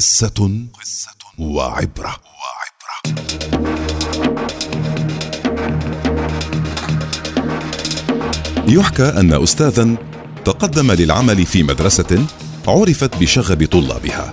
قصة 0.00 0.66
وعبرة. 1.38 2.16
يحكى 8.68 9.04
أن 9.04 9.42
أستاذا 9.42 9.96
تقدم 10.44 10.92
للعمل 10.92 11.46
في 11.46 11.62
مدرسة 11.62 12.26
عرفت 12.68 13.16
بشغب 13.16 13.66
طلابها. 13.66 14.32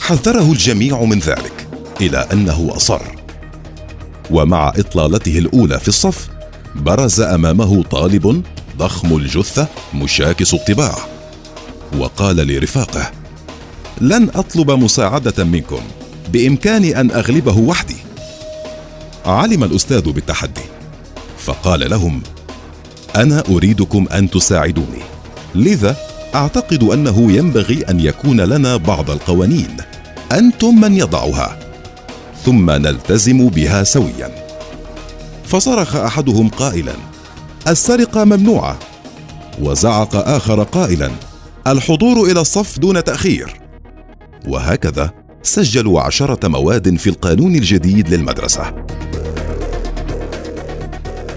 حذره 0.00 0.52
الجميع 0.52 1.04
من 1.04 1.18
ذلك 1.18 1.68
إلى 2.00 2.18
أنه 2.32 2.76
أصر؟ 2.76 3.02
ومع 4.30 4.68
إطلالته 4.68 5.38
الأولى 5.38 5.80
في 5.80 5.88
الصف 5.88 6.28
برز 6.74 7.20
أمامه 7.20 7.82
طالب 7.82 8.42
ضخم 8.78 9.16
الجثة 9.16 9.66
مشاكس 9.94 10.54
الطباع 10.54 10.98
وقال 11.98 12.36
لرفاقه 12.36 13.19
لن 14.00 14.30
أطلب 14.34 14.70
مساعدة 14.70 15.44
منكم 15.44 15.80
بإمكاني 16.32 17.00
أن 17.00 17.10
أغلبه 17.10 17.58
وحدي. 17.58 17.96
علم 19.26 19.64
الأستاذ 19.64 20.12
بالتحدي 20.12 20.60
فقال 21.38 21.90
لهم 21.90 22.22
أنا 23.16 23.42
أريدكم 23.48 24.06
أن 24.12 24.30
تساعدوني 24.30 25.02
لذا 25.54 25.96
أعتقد 26.34 26.82
أنه 26.82 27.32
ينبغي 27.32 27.82
أن 27.90 28.00
يكون 28.00 28.40
لنا 28.40 28.76
بعض 28.76 29.10
القوانين 29.10 29.76
أنتم 30.32 30.80
من 30.80 30.96
يضعها 30.96 31.58
ثم 32.44 32.70
نلتزم 32.70 33.48
بها 33.48 33.84
سويا. 33.84 34.30
فصرخ 35.44 35.96
أحدهم 35.96 36.48
قائلا 36.48 36.94
السرقة 37.68 38.24
ممنوعة. 38.24 38.78
وزعق 39.62 40.16
آخر 40.16 40.62
قائلا 40.62 41.10
الحضور 41.66 42.30
إلى 42.30 42.40
الصف 42.40 42.78
دون 42.78 43.04
تأخير. 43.04 43.59
وهكذا 44.48 45.10
سجلوا 45.42 46.00
عشرة 46.00 46.48
مواد 46.48 46.96
في 46.96 47.10
القانون 47.10 47.54
الجديد 47.54 48.08
للمدرسة. 48.08 48.74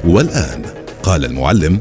والآن 0.06 0.62
قال 1.04 1.26
المعلم 1.26 1.80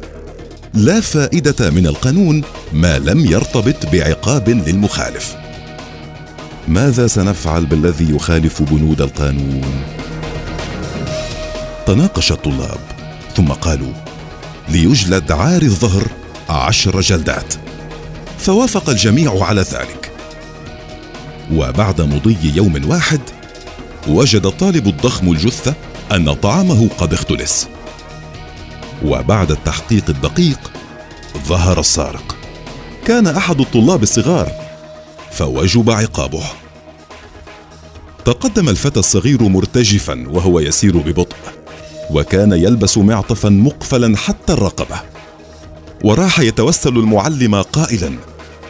لا 0.75 1.01
فائدة 1.01 1.70
من 1.70 1.87
القانون 1.87 2.42
ما 2.73 2.98
لم 2.98 3.27
يرتبط 3.27 3.87
بعقاب 3.92 4.48
للمخالف. 4.48 5.37
ماذا 6.69 7.06
سنفعل 7.06 7.67
بالذي 7.67 8.14
يخالف 8.14 8.62
بنود 8.62 9.01
القانون؟ 9.01 9.84
تناقش 11.86 12.33
الطلاب 12.33 12.79
ثم 13.36 13.48
قالوا 13.48 13.92
ليجلد 14.69 15.33
عار 15.33 15.62
الظهر 15.62 16.09
عشر 16.48 17.01
جلدات. 17.01 17.55
فوافق 18.39 18.91
الجميع 18.91 19.45
على 19.45 19.61
ذلك. 19.61 20.12
وبعد 21.55 22.00
مضي 22.00 22.56
يوم 22.56 22.91
واحد 22.91 23.20
وجد 24.08 24.47
الطالب 24.47 24.86
الضخم 24.86 25.33
الجثة 25.33 25.75
أن 26.12 26.34
طعامه 26.34 26.89
قد 26.98 27.12
اختلس. 27.12 27.69
وبعد 29.05 29.50
التحقيق 29.50 30.05
الدقيق 30.08 30.70
ظهر 31.47 31.80
السارق. 31.80 32.36
كان 33.06 33.27
أحد 33.27 33.61
الطلاب 33.61 34.03
الصغار 34.03 34.53
فوجب 35.33 35.91
عقابه. 35.91 36.45
تقدم 38.25 38.69
الفتى 38.69 39.00
الصغير 39.00 39.42
مرتجفا 39.42 40.25
وهو 40.28 40.61
يسير 40.61 40.97
ببطء 40.97 41.36
وكان 42.11 42.53
يلبس 42.53 42.98
معطفا 42.98 43.48
مقفلا 43.48 44.17
حتى 44.17 44.53
الرقبة. 44.53 45.00
وراح 46.05 46.41
يتوسل 46.41 46.97
المعلم 46.97 47.55
قائلا 47.55 48.19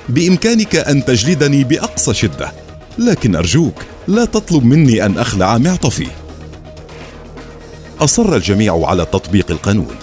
بإمكانك 0.08 0.76
أن 0.76 1.04
تجلدني 1.04 1.64
بأقصى 1.64 2.14
شدة. 2.14 2.61
لكن 2.98 3.36
أرجوك 3.36 3.74
لا 4.08 4.24
تطلب 4.24 4.64
مني 4.64 5.06
أن 5.06 5.18
أخلع 5.18 5.58
معطفي. 5.58 6.06
أصر 8.00 8.36
الجميع 8.36 8.86
على 8.86 9.04
تطبيق 9.04 9.50
القانون 9.50 9.96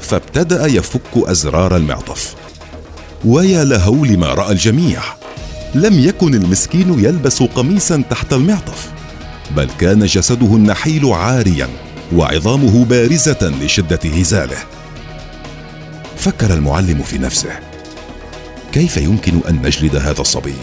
فابتدأ 0.00 0.66
يفك 0.66 1.16
أزرار 1.16 1.76
المعطف. 1.76 2.34
ويا 3.24 3.64
له 3.64 4.06
لما 4.06 4.26
رأى 4.26 4.52
الجميع 4.52 5.00
لم 5.74 5.98
يكن 5.98 6.34
المسكين 6.34 7.04
يلبس 7.04 7.42
قميصا 7.42 8.02
تحت 8.10 8.32
المعطف 8.32 8.90
بل 9.56 9.68
كان 9.78 10.06
جسده 10.06 10.46
النحيل 10.46 11.06
عاريا 11.06 11.68
وعظامه 12.12 12.84
بارزة 12.84 13.52
لشدة 13.62 14.00
هزاله. 14.04 14.58
فكر 16.16 16.54
المعلم 16.54 17.02
في 17.02 17.18
نفسه 17.18 17.50
كيف 18.72 18.96
يمكن 18.96 19.40
أن 19.48 19.62
نجلد 19.62 19.96
هذا 19.96 20.20
الصبي؟ 20.20 20.54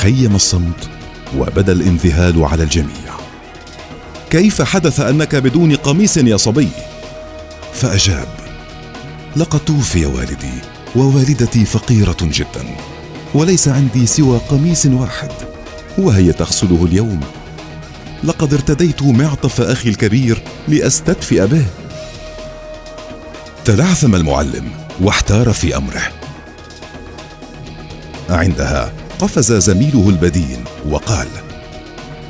خيم 0.00 0.34
الصمت 0.34 0.88
وبدأ 1.38 1.72
الانذهال 1.72 2.44
على 2.44 2.62
الجميع. 2.62 3.14
كيف 4.30 4.62
حدث 4.62 5.00
أنك 5.00 5.36
بدون 5.36 5.76
قميص 5.76 6.16
يا 6.16 6.36
صبي؟ 6.36 6.68
فأجاب 7.74 8.28
لقد 9.36 9.60
توفي 9.60 10.06
والدي 10.06 10.58
ووالدتي 10.96 11.64
فقيرة 11.64 12.16
جدا 12.22 12.76
وليس 13.34 13.68
عندي 13.68 14.06
سوى 14.06 14.40
قميص 14.48 14.86
واحد 14.86 15.30
وهي 15.98 16.32
تغسله 16.32 16.84
اليوم. 16.84 17.20
لقد 18.24 18.54
ارتديت 18.54 19.02
معطف 19.02 19.60
أخي 19.60 19.88
الكبير 19.88 20.42
لأستدفئ 20.68 21.46
به. 21.46 21.64
تلعثم 23.64 24.14
المعلم 24.14 24.70
واحتار 25.00 25.52
في 25.52 25.76
أمره. 25.76 26.02
عندها 28.30 28.92
قفز 29.20 29.52
زميله 29.52 30.08
البدين 30.08 30.64
وقال 30.88 31.28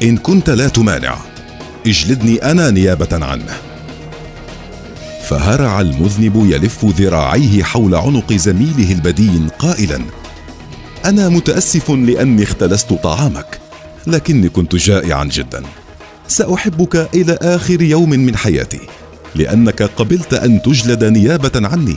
إن 0.02 0.16
كنت 0.16 0.50
لا 0.50 0.68
تمانع 0.68 1.16
اجلدني 1.86 2.36
أنا 2.50 2.70
نيابة 2.70 3.24
عنه. 3.24 3.56
فهرع 5.28 5.80
المذنب 5.80 6.50
يلف 6.50 6.84
ذراعيه 6.84 7.62
حول 7.62 7.94
عنق 7.94 8.32
زميله 8.32 8.92
البدين 8.92 9.48
قائلا 9.58 10.00
أنا 11.04 11.28
متأسف 11.28 11.90
لأني 11.90 12.42
اختلست 12.42 12.92
طعامك 12.92 13.60
لكني 14.06 14.48
كنت 14.48 14.76
جائعا 14.76 15.24
جدا. 15.24 15.62
سأحبك 16.28 17.08
إلى 17.14 17.38
آخر 17.42 17.82
يوم 17.82 18.10
من 18.10 18.36
حياتي 18.36 18.80
لأنك 19.34 19.82
قبلت 19.82 20.34
أن 20.34 20.62
تجلد 20.62 21.04
نيابة 21.04 21.68
عني. 21.68 21.96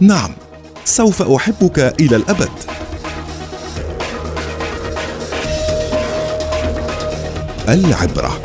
نعم 0.00 0.30
سوف 0.84 1.22
أحبك 1.22 1.94
إلى 2.00 2.16
الأبد. 2.16 2.73
العبرة. 7.68 8.40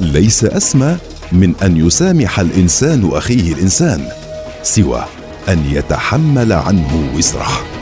ليس 0.00 0.44
أسمى 0.44 0.96
من 1.32 1.54
أن 1.62 1.86
يسامح 1.86 2.40
الإنسان 2.40 3.10
أخيه 3.12 3.52
الإنسان 3.52 4.08
سوى 4.62 5.04
أن 5.48 5.64
يتحمل 5.70 6.52
عنه 6.52 7.10
وزره. 7.16 7.79